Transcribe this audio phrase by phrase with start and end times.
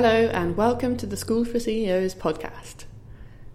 [0.00, 2.84] Hello, and welcome to the School for CEOs podcast.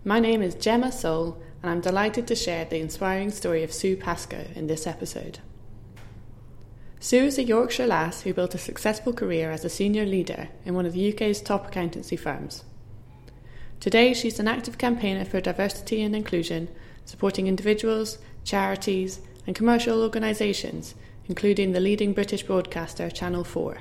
[0.04, 3.96] My name is Gemma Soul, and I'm delighted to share the inspiring story of Sue
[3.96, 5.40] Pascoe in this episode.
[6.99, 10.74] Sue is a Yorkshire lass who built a successful career as a senior leader in
[10.74, 12.65] one of the UK's top accountancy firms.
[13.79, 16.67] Today, she's an active campaigner for diversity and inclusion,
[17.05, 20.94] supporting individuals, charities, and commercial organisations,
[21.30, 23.78] including the leading British broadcaster Channel 4.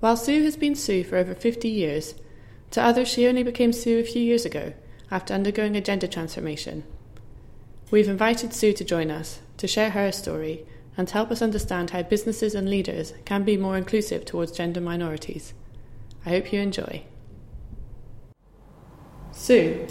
[0.00, 2.14] While Sue has been Sue for over 50 years,
[2.72, 4.74] to others she only became Sue a few years ago
[5.10, 6.84] after undergoing a gender transformation.
[7.90, 10.66] We've invited Sue to join us to share her story
[10.98, 14.80] and to help us understand how businesses and leaders can be more inclusive towards gender
[14.80, 15.54] minorities.
[16.26, 17.04] I hope you enjoy.
[19.32, 19.86] Sue,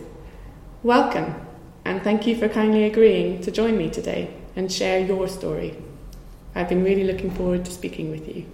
[0.84, 1.36] welcome,
[1.84, 5.78] and thank you for kindly agreeing to join me today and share your story.
[6.54, 8.46] I've been really looking forward to speaking with you.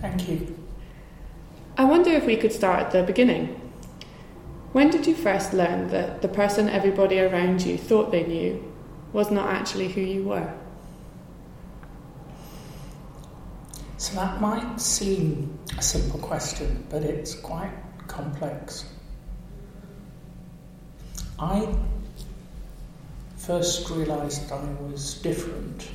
[0.00, 0.63] Thank you.
[1.76, 3.60] I wonder if we could start at the beginning.
[4.72, 8.72] When did you first learn that the person everybody around you thought they knew
[9.12, 10.54] was not actually who you were?
[13.96, 17.72] So that might seem a simple question, but it's quite
[18.06, 18.84] complex.
[21.40, 21.74] I
[23.36, 25.90] first realised I was different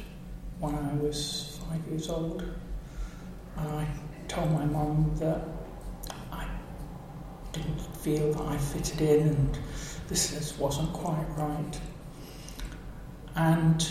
[0.60, 2.44] when I was five years old.
[3.58, 3.88] I
[4.28, 5.59] told my mum that
[7.54, 9.60] didn't feel that I fitted in and
[10.08, 11.80] this just wasn't quite right.
[13.36, 13.88] And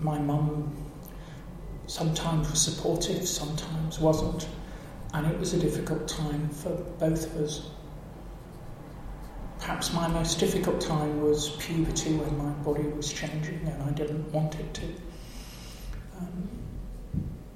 [0.00, 0.76] my mum
[1.86, 4.46] sometimes was supportive, sometimes wasn't,
[5.14, 7.70] and it was a difficult time for both of us.
[9.58, 14.30] Perhaps my most difficult time was puberty when my body was changing and I didn't
[14.32, 14.84] want it to.
[16.18, 16.48] Um,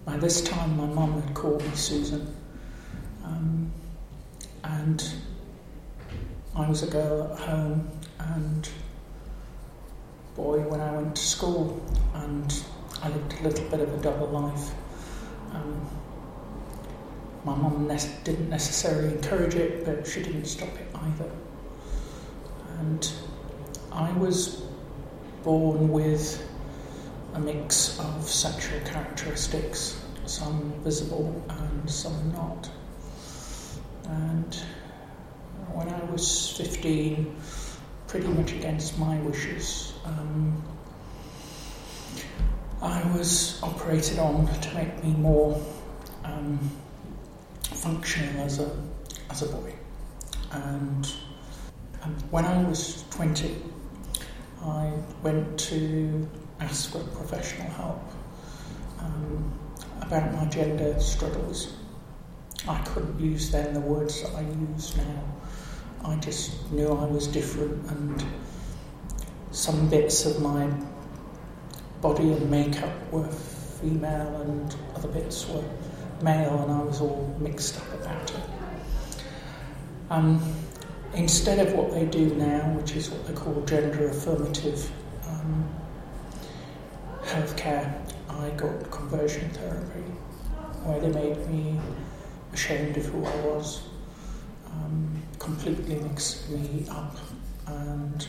[0.05, 2.35] by this time, my mum had called me Susan,
[3.25, 3.73] um,
[4.65, 5.15] and
[6.55, 8.69] I was a girl at home and
[10.37, 11.81] boy when I went to school,
[12.15, 12.63] and
[13.03, 14.71] I lived a little bit of a double life.
[15.53, 15.89] Um,
[17.45, 21.31] my mum ne- didn't necessarily encourage it, but she didn't stop it either.
[22.79, 23.13] And
[23.93, 24.63] I was
[25.43, 26.49] born with
[27.35, 32.71] a mix of sexual characteristics, some visible and some not.
[34.13, 34.55] And
[35.73, 37.35] when I was 15,
[38.09, 40.63] pretty much against my wishes, um,
[42.83, 45.59] I was operated on to make me more
[46.25, 46.59] um,
[47.63, 48.71] functional as a,
[49.31, 49.73] as a boy.
[50.51, 51.11] And
[52.03, 53.57] um, when I was 20,
[54.63, 56.29] I went to
[56.61, 58.03] ask for professional help
[58.99, 59.59] um,
[60.03, 61.73] about my gender struggles.
[62.69, 65.25] I couldn't use then the words that I use now.
[66.05, 68.25] I just knew I was different, and
[69.51, 70.71] some bits of my
[72.01, 75.65] body and makeup were female, and other bits were
[76.23, 78.41] male, and I was all mixed up about it.
[80.11, 80.41] Um,
[81.15, 84.91] instead of what they do now, which is what they call gender affirmative
[85.29, 85.69] um,
[87.25, 87.93] healthcare,
[88.29, 90.01] I got conversion therapy,
[90.85, 91.79] where they made me
[92.53, 93.83] ashamed of who I was,
[94.67, 97.17] um, completely mixed me up,
[97.67, 98.27] and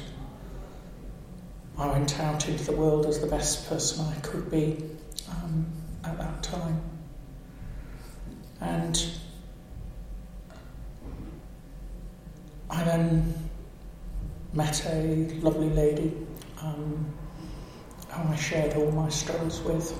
[1.77, 4.83] I went out into the world as the best person I could be
[5.29, 5.65] um,
[6.03, 6.81] at that time.
[8.61, 9.05] And
[12.69, 13.33] I then
[14.53, 16.13] met a lovely lady
[16.61, 17.11] um,
[18.09, 19.99] who I shared all my struggles with.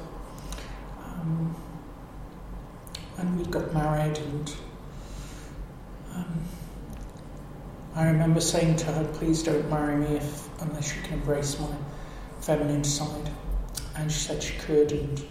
[1.03, 1.55] Um,
[3.18, 4.56] and we got married, and
[6.16, 6.44] um,
[7.96, 11.75] I remember saying to her, "Please don't marry me if unless you can embrace my
[12.41, 13.29] feminine side."
[13.96, 15.23] And she said she could, and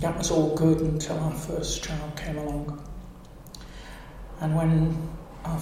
[0.00, 2.86] that was all good until our first child came along.
[4.40, 5.08] And when
[5.44, 5.58] our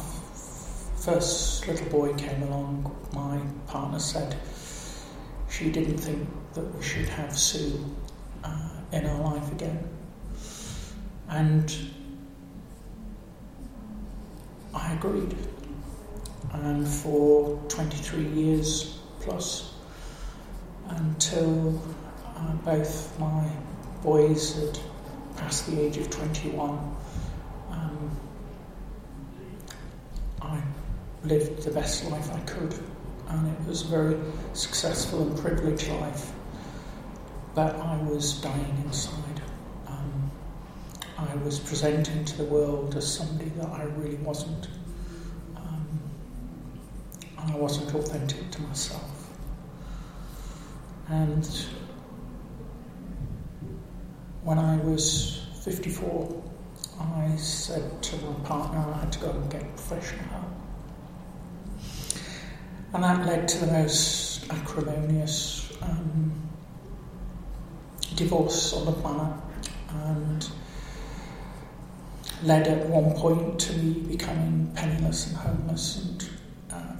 [0.96, 4.36] first little boy came along, my partner said
[5.48, 7.84] she didn't think that we should have Sue
[8.42, 9.88] uh, in our life again.
[11.32, 11.74] And
[14.74, 15.34] I agreed.
[16.52, 19.72] And for 23 years plus,
[20.88, 21.82] until
[22.36, 23.50] uh, both my
[24.02, 24.78] boys had
[25.38, 26.68] passed the age of 21,
[27.70, 28.10] um,
[30.42, 30.62] I
[31.24, 32.78] lived the best life I could.
[33.28, 34.18] And it was a very
[34.52, 36.30] successful and privileged life.
[37.54, 39.31] But I was dying inside.
[41.30, 44.68] I was presenting to the world as somebody that I really wasn't.
[45.56, 46.00] Um,
[47.38, 49.30] and I wasn't authentic to myself.
[51.08, 51.46] And
[54.42, 56.42] when I was 54,
[57.00, 60.44] I said to my partner I had to go and get professional help.
[62.94, 66.32] And that led to the most acrimonious um,
[68.14, 69.40] divorce on the planet
[69.88, 70.48] and
[72.42, 76.28] led at one point to me becoming penniless and homeless and
[76.70, 76.96] uh,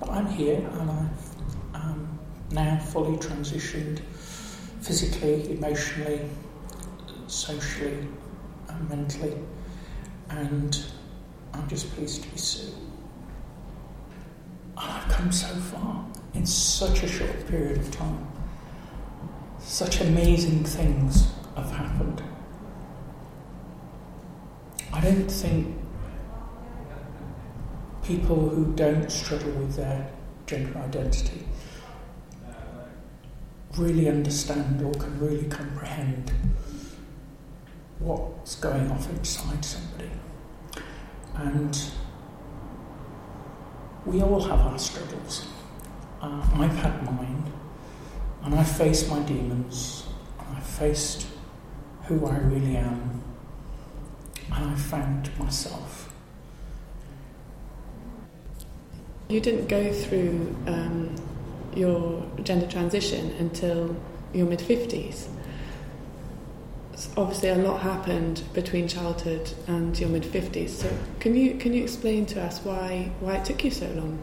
[0.00, 2.18] but I'm here and I've um,
[2.52, 4.00] now fully transitioned
[4.80, 6.20] physically, emotionally,
[7.26, 8.06] socially
[8.68, 9.34] and mentally
[10.30, 10.84] and
[11.52, 12.72] I'm just pleased to be Sue.
[14.76, 16.04] I've come so far
[16.34, 18.26] in such a short period of time.
[19.58, 22.22] Such amazing things have happened.
[24.96, 25.76] I don't think
[28.02, 30.08] people who don't struggle with their
[30.46, 31.46] gender identity
[33.76, 36.32] really understand or can really comprehend
[37.98, 40.10] what's going off inside somebody.
[41.34, 41.78] And
[44.06, 45.46] we all have our struggles.
[46.22, 47.52] Uh, I've had mine,
[48.44, 50.06] and I faced my demons,
[50.38, 51.26] and I faced
[52.04, 53.15] who I really am,
[54.52, 56.12] and I found myself.
[59.28, 61.14] You didn't go through um,
[61.74, 63.96] your gender transition until
[64.32, 65.28] your mid 50s.
[67.16, 70.70] Obviously, a lot happened between childhood and your mid 50s.
[70.70, 74.22] So, can you can you explain to us why why it took you so long?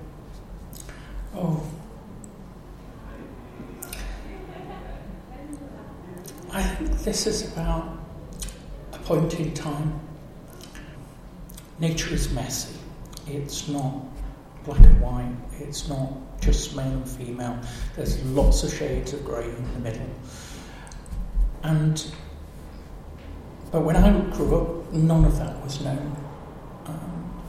[1.35, 1.63] Oh,
[6.51, 7.97] I think this is about
[8.93, 9.99] a point in time.
[11.79, 12.77] Nature is messy.
[13.27, 13.93] It's not
[14.63, 15.35] black and white.
[15.59, 16.11] It's not
[16.41, 17.59] just male and female.
[17.95, 20.09] There's lots of shades of grey in the middle.
[21.63, 22.05] And
[23.71, 26.15] but when I grew up, none of that was known.
[26.85, 27.41] Um,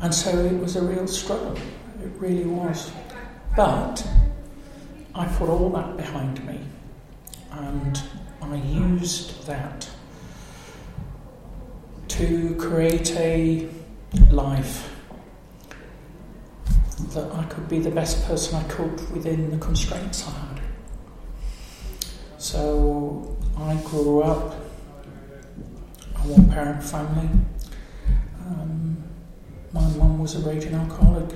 [0.00, 1.56] and so it was a real struggle.
[2.02, 2.90] It really was.
[3.54, 4.06] But
[5.14, 6.60] I put all that behind me
[7.50, 8.02] and
[8.40, 9.88] I used that
[12.16, 13.68] to create a
[14.30, 14.90] life
[17.12, 20.60] that I could be the best person I could within the constraints I had.
[22.38, 24.54] So I grew up
[26.14, 27.28] a one parent family.
[28.46, 28.96] Um,
[29.74, 31.30] my mum was a raging alcoholic.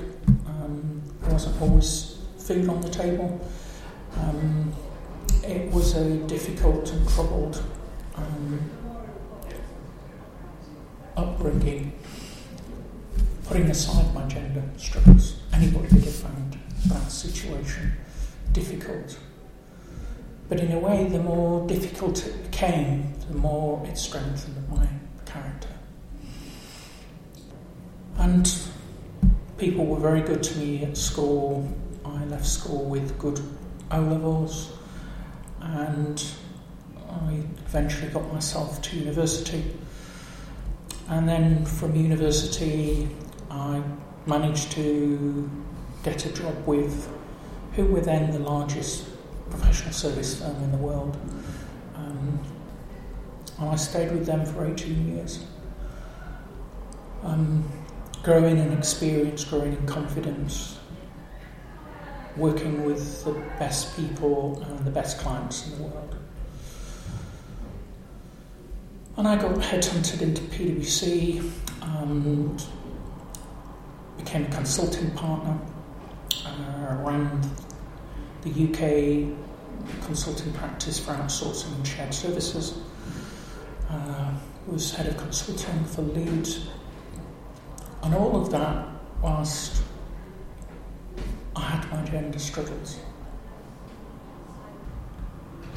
[0.46, 3.38] Um, there wasn't always food on the table.
[4.16, 4.72] Um,
[5.42, 7.62] it was a difficult and troubled
[8.16, 8.70] um,
[11.20, 11.92] upbringing,
[13.46, 15.40] putting aside my gender struggles.
[15.52, 17.92] Anybody could have found that situation
[18.52, 19.18] difficult.
[20.48, 24.86] But in a way, the more difficult it became, the more it strengthened my
[25.26, 25.68] character.
[28.18, 28.52] And
[29.58, 31.68] people were very good to me at school.
[32.04, 33.40] I left school with good
[33.90, 34.72] O levels
[35.60, 36.22] and
[37.08, 39.62] I eventually got myself to university.
[41.10, 43.08] And then from university,
[43.50, 43.82] I
[44.26, 45.50] managed to
[46.04, 47.08] get a job with
[47.74, 49.08] who were then the largest
[49.50, 51.16] professional service firm in the world.
[51.96, 52.38] Um,
[53.58, 55.44] and I stayed with them for 18 years.
[57.24, 57.68] Um,
[58.22, 60.78] growing in experience, growing in confidence,
[62.36, 66.16] working with the best people and the best clients in the world.
[69.20, 72.64] And I got headhunted into PwC and
[74.16, 75.58] became a consulting partner,
[76.46, 77.42] uh, ran
[78.40, 79.36] the UK
[80.06, 82.78] consulting practice for outsourcing and shared services,
[83.90, 84.32] uh,
[84.66, 86.68] was head of consulting for Leeds,
[88.02, 88.88] and all of that
[89.20, 89.82] whilst
[91.54, 92.98] I had my gender struggles.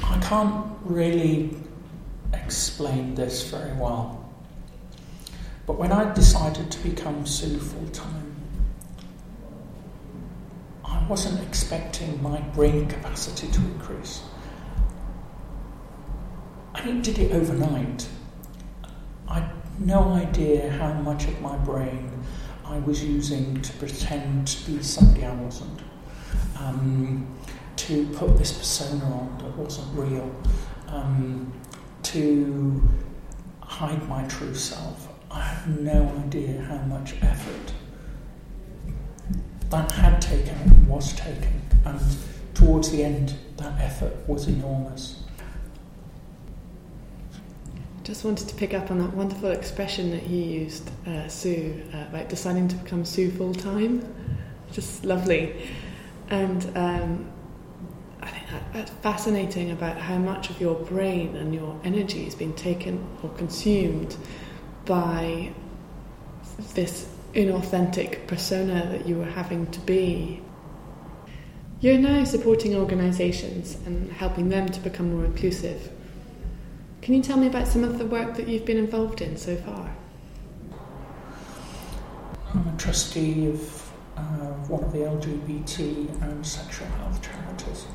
[0.02, 1.54] I can't really
[2.34, 4.32] explain this very well,
[5.66, 8.36] but when I decided to become Sue full time,
[10.84, 14.22] I wasn't expecting my brain capacity to increase.
[16.74, 18.08] I did it overnight.
[19.28, 19.50] I had
[19.80, 22.10] no idea how much of my brain
[22.64, 25.80] I was using to pretend to be somebody I wasn't,
[26.58, 27.26] um,
[27.76, 30.30] to put this persona on that wasn't real,
[30.88, 31.52] um,
[32.04, 32.82] to
[33.60, 35.08] hide my true self.
[35.30, 37.72] I have no idea how much effort
[39.70, 42.00] that had taken and was taking, and
[42.54, 45.24] towards the end, that effort was enormous.
[48.04, 52.04] Just wanted to pick up on that wonderful expression that you used, uh, Sue, uh,
[52.10, 54.06] about deciding to become Sue full time.
[54.72, 55.70] Just lovely.
[56.28, 57.32] And um,
[58.24, 62.34] I think that, that's fascinating about how much of your brain and your energy is
[62.34, 64.16] being taken or consumed
[64.86, 65.52] by
[66.74, 70.40] this inauthentic persona that you were having to be.
[71.80, 75.90] You're now supporting organisations and helping them to become more inclusive.
[77.02, 79.56] Can you tell me about some of the work that you've been involved in so
[79.56, 79.94] far?
[82.54, 84.20] I'm a trustee of uh,
[84.70, 87.86] one of the LGBT and sexual health charities.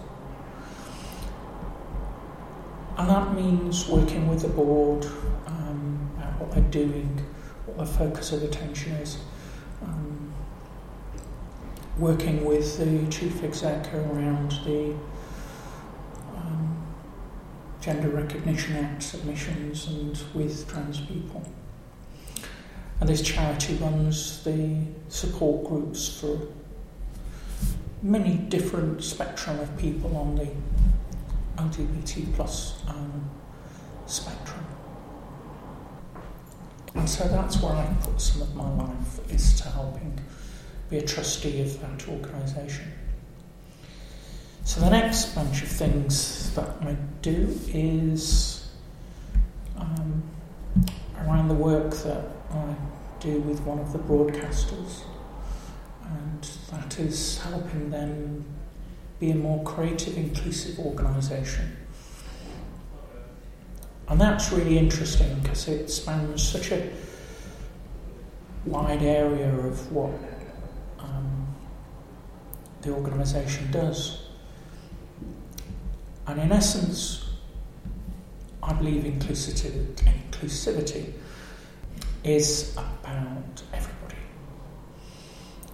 [2.99, 5.05] And that means working with the board
[5.47, 7.25] um, about what they're doing,
[7.65, 9.17] what their focus of attention is,
[9.81, 10.33] um,
[11.97, 14.93] working with the chief exec around the
[17.81, 21.41] Gender Recognition Act submissions and with trans people.
[22.99, 26.39] And this charity runs the support groups for
[28.01, 30.49] many different spectrum of people on the
[31.59, 33.29] LGBT plus um,
[34.05, 34.65] spectrum.
[36.95, 40.19] And so that's where I put some of my life is to helping
[40.89, 42.91] be a trustee of that organisation.
[44.63, 48.69] So the next bunch of things that I do is
[49.77, 50.23] um,
[51.17, 52.75] around the work that I
[53.19, 55.01] do with one of the broadcasters,
[56.03, 58.45] and that is helping them
[59.19, 61.75] be a more creative, inclusive organisation.
[64.07, 66.89] And that's really interesting because it spans such a
[68.65, 70.11] wide area of what
[70.99, 71.55] um,
[72.81, 74.25] the organisation does.
[76.25, 77.29] And in essence,
[78.63, 79.93] I believe inclusivity,
[80.31, 81.13] inclusivity
[82.23, 84.15] is about everybody.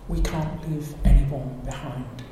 [0.08, 2.25] We can't leave anyone behind.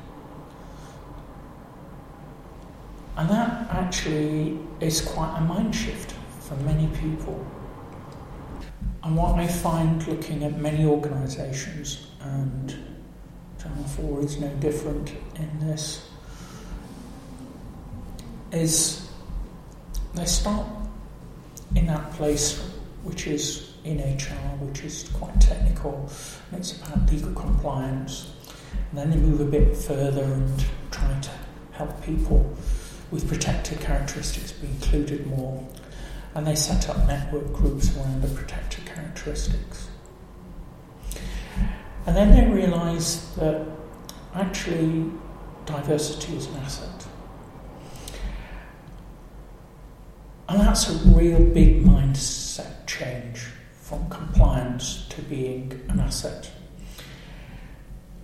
[3.16, 7.46] And that actually is quite a mind shift for many people.
[9.04, 12.74] And what I find looking at many organisations, and
[13.62, 16.08] Channel 4 is no different in this,
[18.50, 19.08] is
[20.14, 20.66] they start
[21.74, 22.60] in that place
[23.02, 26.08] which is in HR, which is quite technical,
[26.50, 28.32] and it's about legal compliance.
[28.90, 31.30] And then they move a bit further and try to
[31.72, 32.56] help people
[33.14, 35.64] with protected characteristics be included more.
[36.34, 39.88] And they set up network groups around the protected characteristics.
[42.06, 43.64] And then they realised that
[44.34, 45.12] actually
[45.64, 47.06] diversity is an asset.
[50.48, 53.44] And that's a real big mindset change
[53.80, 56.50] from compliance to being an asset.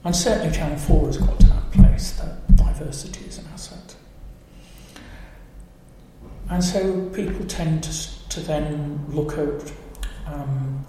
[0.02, 3.94] And certainly Channel 4 has got to that place that diversity is an asset.
[6.50, 9.72] And so people tend to, to then look at
[10.26, 10.84] um,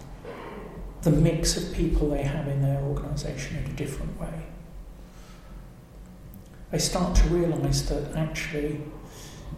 [1.03, 4.43] the mix of people they have in their organisation in a different way.
[6.71, 8.81] They start to realise that actually,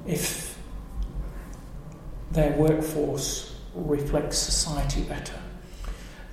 [0.06, 0.58] if
[2.32, 5.40] their workforce reflects society better,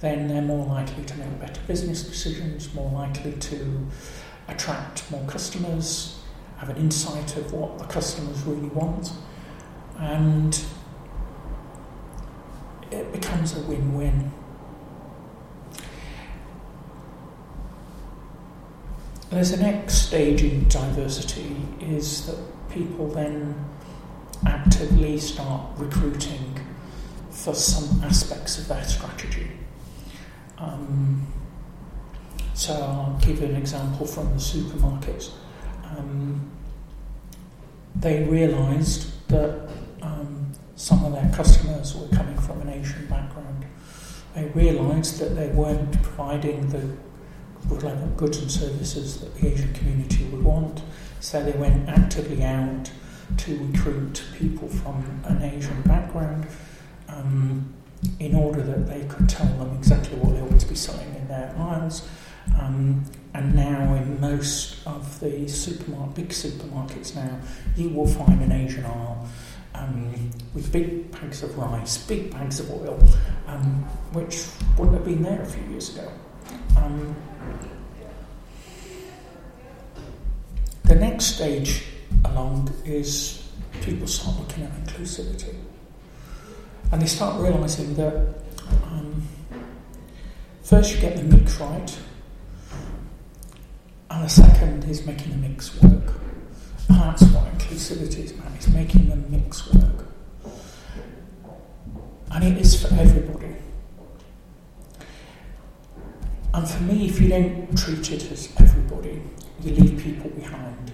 [0.00, 3.86] then they're more likely to make better business decisions, more likely to
[4.48, 6.18] attract more customers,
[6.56, 9.12] have an insight of what the customers really want,
[10.00, 10.64] and
[12.90, 14.32] it becomes a win win.
[19.30, 22.36] There's a next stage in diversity is that
[22.70, 23.64] people then
[24.46, 26.58] actively start recruiting
[27.30, 29.50] for some aspects of their strategy.
[30.58, 31.26] Um,
[32.54, 35.30] so I'll give you an example from the supermarkets.
[35.84, 36.50] Um,
[37.94, 39.68] they realised that
[40.02, 43.66] um, some of their customers were coming from an Asian background.
[44.34, 46.96] They realised that they weren't providing the
[48.16, 50.82] goods and services that the Asian community would want,
[51.20, 52.90] so they went actively out
[53.36, 56.46] to recruit people from an Asian background
[57.08, 57.72] um,
[58.18, 61.28] in order that they could tell them exactly what they ought to be selling in
[61.28, 62.08] their aisles.
[62.58, 63.04] Um,
[63.34, 67.38] and now, in most of the supermarket, big supermarkets now,
[67.76, 69.28] you will find an Asian aisle.
[69.80, 73.02] Um, with big bags of rice, big bags of oil,
[73.46, 73.64] um,
[74.12, 74.44] which
[74.76, 76.12] wouldn't have been there a few years ago.
[76.76, 77.16] Um,
[80.84, 81.84] the next stage
[82.26, 83.48] along is
[83.80, 85.54] people start looking at inclusivity.
[86.92, 88.34] And they start realizing that
[88.84, 89.22] um,
[90.62, 91.98] first you get the mix right,
[94.10, 96.12] and the second is making the mix work.
[96.88, 100.06] And that's what is about, it's making the mix work.
[102.30, 103.56] And it is for everybody.
[106.52, 109.22] And for me, if you don't treat it as everybody,
[109.62, 110.92] you leave people behind.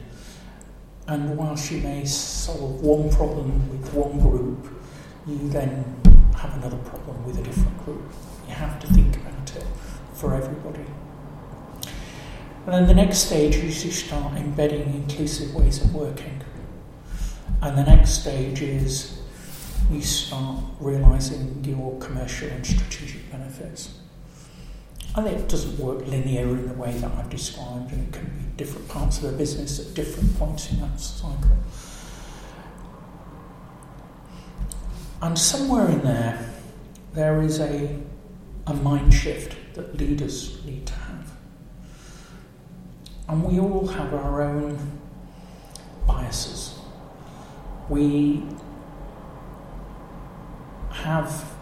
[1.08, 4.66] And whilst you may solve one problem with one group,
[5.26, 5.84] you then
[6.36, 8.02] have another problem with a different group.
[8.48, 9.64] You have to think about it
[10.14, 10.84] for everybody.
[12.66, 16.42] And then the next stage is you start embedding inclusive ways of working.
[17.62, 19.18] And the next stage is
[19.90, 23.98] you start realizing your commercial and strategic benefits.
[25.14, 28.44] And it doesn't work linear in the way that I've described, and it can be
[28.56, 31.56] different parts of the business at different points in that cycle.
[35.22, 36.52] And somewhere in there,
[37.14, 37.98] there is a,
[38.66, 41.32] a mind shift that leaders need to have.
[43.28, 45.00] And we all have our own
[46.06, 46.75] biases.
[47.88, 48.42] We
[50.90, 51.54] have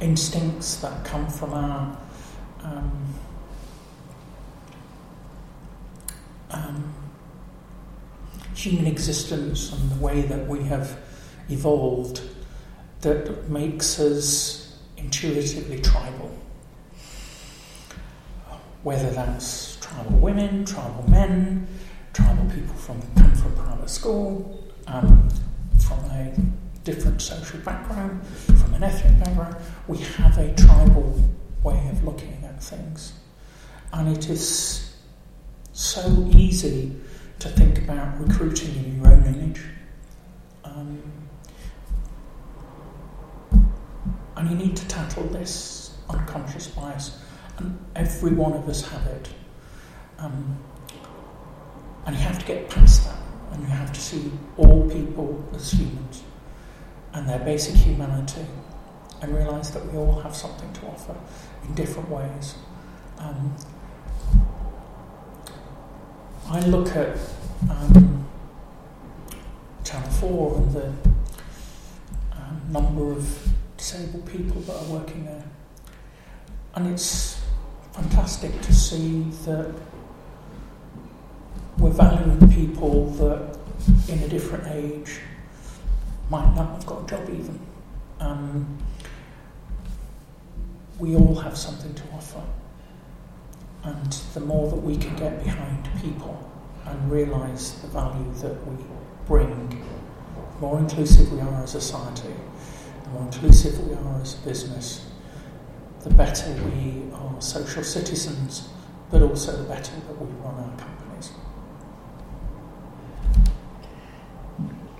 [0.00, 1.98] instincts that come from our
[2.62, 3.14] um,
[6.50, 6.94] um,
[8.54, 10.98] human existence and the way that we have
[11.50, 12.22] evolved
[13.02, 16.30] that makes us intuitively tribal.
[18.82, 21.66] Whether that's tribal women, tribal men,
[22.14, 25.28] tribal people from come from private school, um,
[25.86, 26.34] from a
[26.84, 29.56] different social background, from an ethnic background,
[29.88, 31.20] we have a tribal
[31.62, 33.14] way of looking at things.
[33.92, 34.94] And it is
[35.72, 36.94] so easy
[37.38, 39.62] to think about recruiting in your own image.
[40.64, 41.02] Um,
[44.36, 47.20] and you need to tackle this unconscious bias.
[47.58, 49.28] And every one of us have it.
[50.18, 50.58] Um,
[52.06, 53.23] and you have to get past that.
[53.54, 56.24] And you have to see all people as humans
[57.12, 58.44] and their basic humanity
[59.22, 61.14] and realise that we all have something to offer
[61.62, 62.56] in different ways.
[63.18, 63.54] Um,
[66.48, 67.16] I look at
[67.70, 68.26] um,
[69.84, 70.92] Channel 4 and the
[72.32, 75.44] um, number of disabled people that are working there.
[76.74, 77.40] And it's
[77.92, 79.72] fantastic to see that
[81.78, 83.58] we're valuing people that
[84.08, 85.20] in a different age
[86.30, 87.58] might not have got a job even.
[88.20, 88.78] Um,
[90.98, 92.42] we all have something to offer.
[93.82, 96.50] And the more that we can get behind people
[96.86, 98.82] and realise the value that we
[99.26, 99.68] bring,
[100.54, 102.34] the more inclusive we are as a society,
[103.02, 105.10] the more inclusive we are as a business,
[106.02, 108.68] the better we are social citizens,
[109.10, 110.93] but also the better that we run our companies.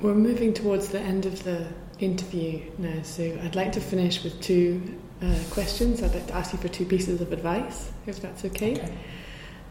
[0.04, 1.66] We're moving towards the end of the
[1.98, 6.02] interview now, so I'd like to finish with two uh, questions.
[6.02, 8.74] I'd like to ask you for two pieces of advice, if that's okay.
[8.74, 8.98] Okay.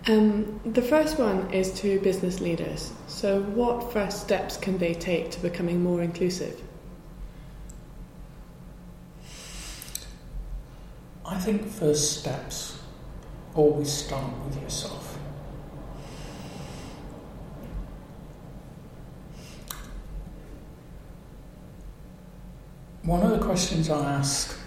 [0.07, 2.91] Um, the first one is to business leaders.
[3.05, 6.59] So, what first steps can they take to becoming more inclusive?
[11.23, 12.79] I think first steps
[13.53, 15.12] always start with yourself.
[23.03, 24.57] One of the questions I ask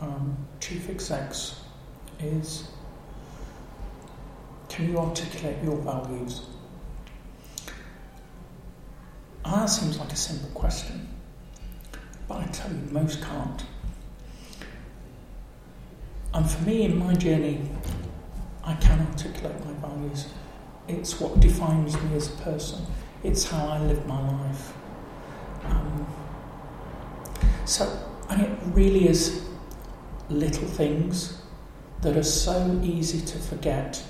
[0.00, 1.60] um, chief execs
[2.18, 2.68] is
[4.68, 6.40] can you articulate your values?
[9.44, 11.08] And that seems like a simple question,
[12.26, 13.62] but I tell you, most can't.
[16.34, 17.60] And for me, in my journey,
[18.64, 20.26] I can articulate my values.
[20.88, 22.84] It's what defines me as a person.
[23.22, 24.72] It's how I live my life.
[27.72, 27.90] So,
[28.28, 29.46] and it really is
[30.28, 31.40] little things
[32.02, 34.04] that are so easy to forget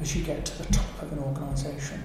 [0.00, 2.04] as you get to the top of an organisation.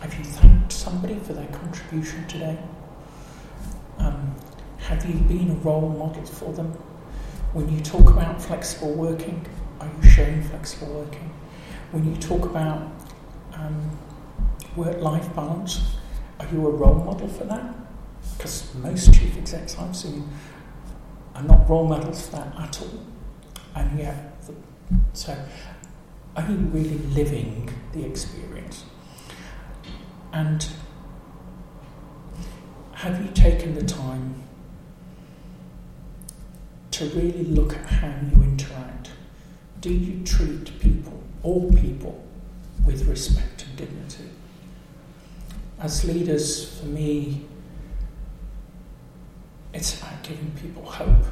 [0.00, 2.58] Have you thanked somebody for their contribution today?
[3.96, 4.36] Um,
[4.80, 6.72] have you been a role model for them?
[7.54, 9.46] When you talk about flexible working,
[9.80, 11.32] are you showing flexible working?
[11.90, 12.86] When you talk about
[13.54, 13.98] um,
[14.76, 15.96] work life balance,
[16.38, 17.85] are you a role model for that?
[18.36, 20.28] Because most chief execs I've seen
[21.34, 23.00] are not role models for that at all.
[23.74, 24.54] And yet, the,
[25.12, 25.36] so
[26.36, 28.84] are you really living the experience?
[30.32, 30.66] And
[32.92, 34.42] have you taken the time
[36.90, 39.10] to really look at how you interact?
[39.80, 42.22] Do you treat people, all people,
[42.84, 44.24] with respect and dignity?
[45.78, 47.46] As leaders, for me,
[49.76, 51.26] it's about giving people hope.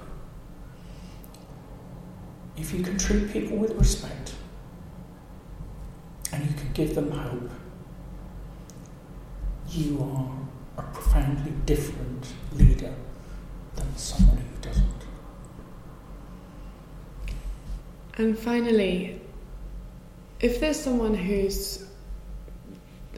[2.58, 4.34] If you can treat people with respect
[6.30, 7.50] and you can give them hope,
[9.70, 10.30] you are
[10.78, 12.94] a profoundly different leader
[13.76, 15.04] than someone who doesn't.
[18.18, 19.20] And finally,
[20.40, 21.86] if there's someone who's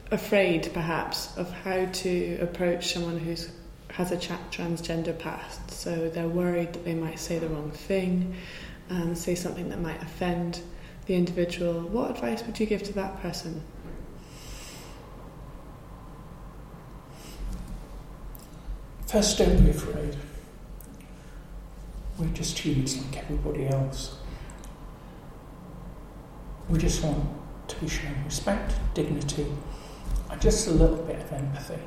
[0.09, 3.51] afraid perhaps of how to approach someone who's
[3.89, 8.35] has a transgender past, so they're worried that they might say the wrong thing,
[8.89, 10.61] um, say something that might offend
[11.07, 13.63] the individual, what advice would you give to that person?
[19.07, 20.17] First, don't be afraid.
[22.19, 24.17] We're just humans like everybody else.
[26.67, 27.25] We just want
[27.69, 29.45] to be shown respect, dignity,
[30.29, 31.79] and just a little bit of empathy.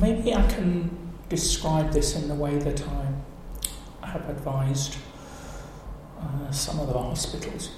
[0.00, 0.90] Maybe I can
[1.28, 4.96] describe this in the way that I have advised
[6.20, 7.70] uh, some of the hospitals.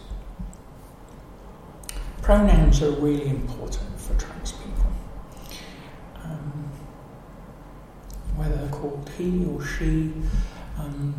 [2.22, 4.86] Pronouns are really important for trans people.
[6.22, 6.70] Um,
[8.36, 10.12] whether they're called he or she,
[10.78, 11.14] um,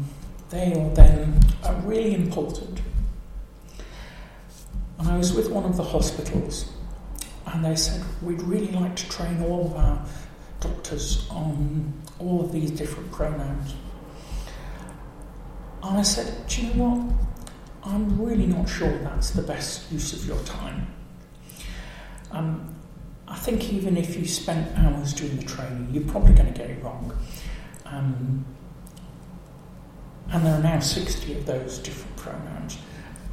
[0.49, 2.81] they or them are really important.
[4.97, 6.71] And I was with one of the hospitals,
[7.45, 10.05] and they said, We'd really like to train all of our
[10.59, 13.75] doctors on all of these different pronouns.
[15.83, 17.93] And I said, Do you know what?
[17.93, 20.87] I'm really not sure that's the best use of your time.
[22.31, 22.75] Um,
[23.27, 26.69] I think even if you spent hours doing the training, you're probably going to get
[26.69, 27.15] it wrong.
[27.85, 28.45] Um,
[30.31, 32.77] and there are now 60 of those different pronouns.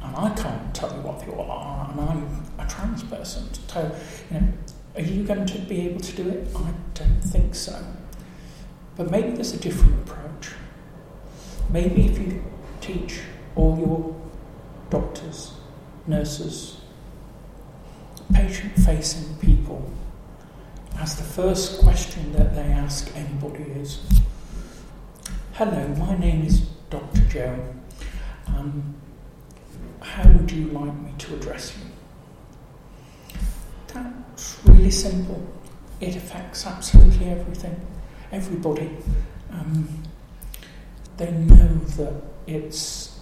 [0.01, 3.95] And I can't tell you what they all are, and I'm a trans person tell,
[4.31, 4.47] you know,
[4.95, 6.47] are you going to be able to do it?
[6.55, 7.83] I don't think so.
[8.95, 10.51] But maybe there's a different approach.
[11.69, 12.43] Maybe if you
[12.79, 13.21] teach
[13.55, 14.15] all your
[14.89, 15.53] doctors,
[16.05, 16.81] nurses,
[18.33, 19.91] patient facing people,
[20.99, 23.99] as the first question that they ask anybody is
[25.53, 27.21] Hello, my name is Dr.
[27.29, 27.59] Joe.
[28.47, 28.95] Um,
[30.01, 31.92] how would you like me to address you?
[33.93, 35.41] That's really simple.
[35.99, 37.79] It affects absolutely everything,
[38.31, 38.97] everybody.
[39.51, 40.03] Um,
[41.17, 42.13] they know that
[42.47, 43.19] it's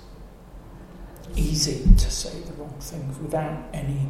[1.36, 4.08] easy to say the wrong things without any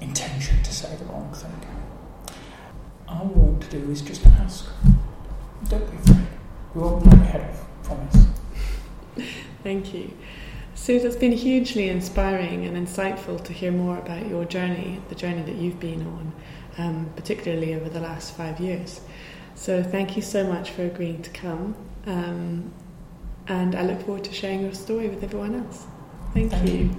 [0.00, 1.50] intention to say the wrong thing.
[3.08, 4.66] All we want to do is just ask.
[5.68, 6.26] Don't be afraid.
[6.74, 8.26] We won't knock your head off, promise.
[9.62, 10.12] Thank you.
[10.78, 15.42] Suze, it's been hugely inspiring and insightful to hear more about your journey, the journey
[15.42, 16.32] that you've been on,
[16.78, 19.02] um, particularly over the last five years.
[19.54, 21.74] So, thank you so much for agreeing to come.
[22.06, 22.72] Um,
[23.48, 25.84] and I look forward to sharing your story with everyone else.
[26.32, 26.74] Thank, thank you.
[26.74, 26.96] you.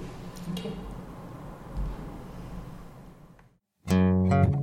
[3.86, 4.56] Thank you.